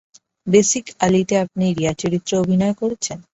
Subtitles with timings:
[0.47, 3.17] Basic আলীতে আপনি রিয়া চরিত্রে অভিনয় করেছেন?